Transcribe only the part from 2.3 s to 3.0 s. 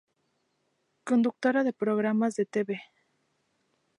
de tv.